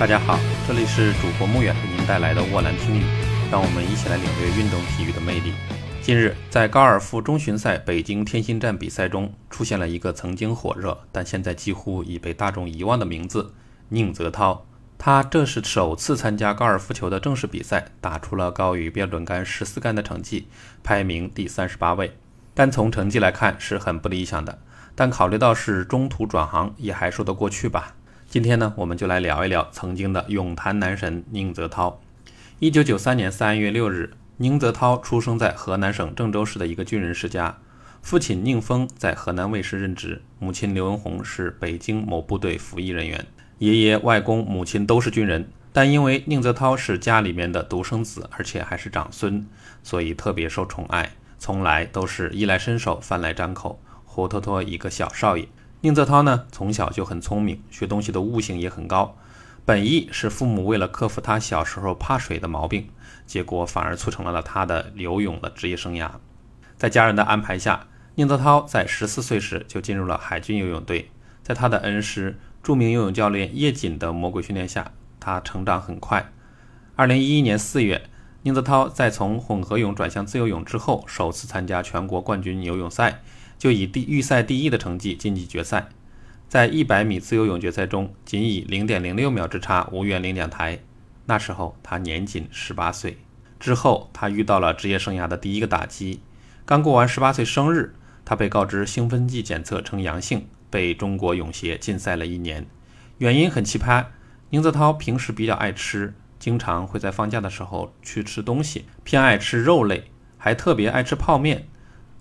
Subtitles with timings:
[0.00, 3.02] 大家好，这里是主播穆远给您带来的沃兰听雨，
[3.52, 5.52] 让我们一起来领略运动体育的魅力。
[6.00, 13.52] 近日，在高尔夫中巡赛北京天心站比赛中，出现了一个曾经火热，但现在几乎已被大众遗忘的名字——
[13.90, 14.64] 宁泽涛。
[14.96, 20.48] 他这是首次参加高尔夫球的正式比赛，打出了高于标准杆十四杆的成绩，
[20.82, 22.16] 排名第三十八位。
[22.54, 24.60] 单从成绩来看是很不理想的，
[24.94, 27.96] 但考虑到是中途转行，也还说得过去吧。
[28.30, 32.00] 今天呢，我们就来聊一聊曾经的泳坛男神宁泽涛。
[32.60, 37.58] 一九九三年三月六日，宁泽涛出生在河南省郑州市的一个军人世家。
[38.02, 43.26] 父亲宁峰在河南卫视任职，母亲刘文红是北京某部队服役人员。
[43.58, 49.44] 爷爷、外公、母亲都是军人，但因为宁泽涛是家里面的独生子，而且还是长孙，
[49.82, 55.48] 所以特别受宠爱，从来都是衣来伸手、饭来张口，活脱脱一个小少爷。
[55.82, 59.16] 宁泽涛呢，从小就很聪明，学东西的悟性也很高。
[59.64, 62.90] 本意是父母为了克服他小时候怕水的毛病，
[63.26, 66.10] 结果反而促成了他的游泳的职业生涯。
[66.76, 67.86] 在家人的安排下，
[68.16, 71.10] 宁泽涛在十四岁时就进入了海军游泳队。
[71.42, 76.30] 在他的恩师、著名游泳教练叶瑾的魔鬼训练下，他成长很快。
[76.94, 78.02] 二零一一年四月，
[78.42, 83.22] 宁泽涛在从混合泳转向自由泳之后，首次参加全国冠军游泳赛。
[83.60, 85.90] 就以第预赛第一的成绩晋级决赛，
[86.48, 90.78] 在一百米自由泳决赛中，仅以零点零六秒之差无缘领奖台。
[91.26, 93.18] 那时候他年仅十八岁。
[93.58, 96.22] 之后他遇到了职业生涯的第一个打击。
[96.64, 97.94] 刚过完十八岁生日，
[98.24, 102.66] 他被告知兴奋剂检测呈阳性，被中国泳协禁赛了一年。
[103.18, 104.06] 原因很奇葩，
[104.48, 110.04] 宁泽涛平时比较爱吃，经常会在放假的时候去吃东西，偏爱吃肉类，
[110.38, 111.68] 还特别爱吃泡面。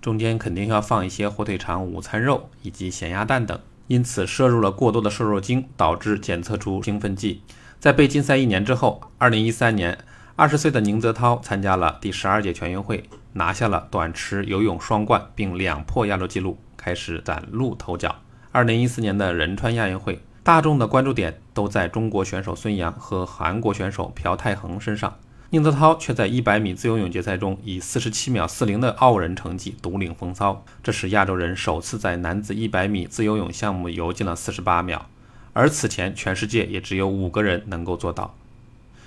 [0.00, 7.42] 中间肯定要放一些火腿肠、午餐肉以及咸鸭蛋等，因此摄入了过多的瘦肉精，导致检测出兴奋剂。
[7.78, 9.98] 在被禁赛一年之后，二零一三年，
[10.36, 18.14] 二十岁的宁泽涛参加了第十二届全运会，拿下了短池游泳双冠，并两破亚洲纪录，开始崭露头角。
[18.52, 25.14] 二零一四年的仁川亚运会，大众的关注点都在中国选手孙杨和韩国选手朴泰恒身上。
[25.52, 35.10] 宁泽涛却在100米自由泳决赛中以47秒40的傲人成绩独领风骚，这是亚洲人首次在男子100米自由泳项目游进了48秒，
[35.52, 38.36] 而此前全世界也只有五个人能够做到。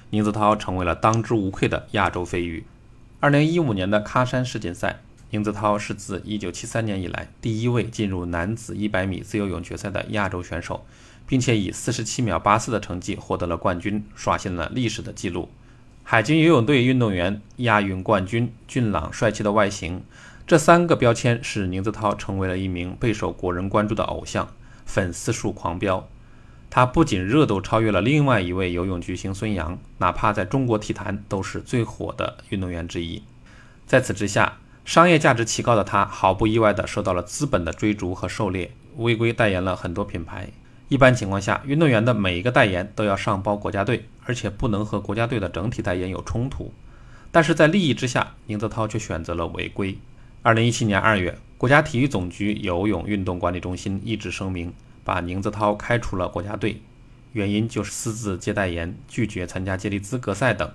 [0.09, 2.66] 宁泽涛成为了当之无愧的亚洲飞鱼。
[3.22, 5.00] 2015年的喀山世锦赛，
[5.30, 10.86] 宁泽涛是自1973年以来第一位进入男子100米自由泳决赛的亚洲选手，
[11.25, 15.48] 并且以47秒84的成绩获得了冠军，刷新了历史的记录。
[16.06, 20.03] 海军游泳队运动员、亚运冠军、俊朗帅气的外形，
[20.46, 24.50] 这三个标签使宁泽涛成为了一名备受国人关注的偶像，
[24.86, 26.08] 粉丝数狂飙。
[26.69, 33.24] 他不仅热度超越了另外一位游泳巨星孙杨，哪怕在中国体坛都是最火的运动员之一。
[33.86, 40.50] 在此之下，商业价值奇高的他毫不意外地受到了资本的追逐和狩猎，违规代言了很多品牌。
[40.90, 46.72] 一般情况下，运动员的每一个代言都要上报国家队，而且不能和国家队的整体代言有冲突。
[47.32, 49.98] 但是在利益之下，宁泽涛却选择了违规。
[50.44, 54.72] 二零一七年二月，国家体育总局游泳运动管理中心一纸声明，
[55.04, 56.82] 把宁泽涛开除了国家队，
[57.32, 60.70] 原因就是私自接代言、拒绝参加接力资格赛等。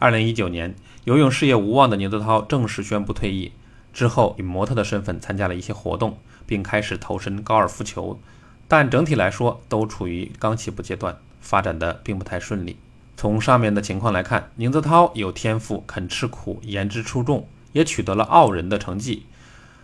[0.00, 3.52] 二零一九年，游泳事业无望的宁泽涛正式宣布退役，
[3.92, 8.18] 之后以模特的身份参加了一些活动，并开始投身高尔夫球。
[8.66, 12.76] 但整体来说，都处于刚起步阶段，发展的并不太顺利。
[13.16, 19.26] 从上面的情况来看，宁泽涛有天赋，肯吃苦，颜值出众，也取得了傲人的成绩，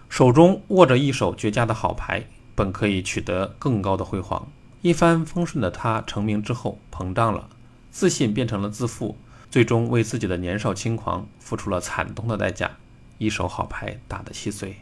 [0.08, 2.24] 手中握着一手绝佳的好牌，
[2.54, 4.48] 本可以取得更高的辉煌。
[4.82, 7.48] 一帆风顺的他成名之后膨胀了，
[7.90, 9.16] 自信变成了自负，
[9.50, 12.70] 最终为自己的年少轻狂付出了惨痛的代价，
[13.18, 14.76] 一手好牌打得稀碎。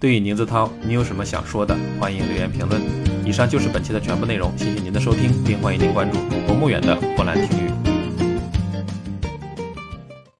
[0.00, 1.76] 对于宁泽涛，你有什么想说的？
[2.00, 3.13] 欢迎留言评论。
[3.34, 7.93] 以上就是本期的全部内容，谢谢您的收听，并欢迎您关注主播穆远的波兰听语。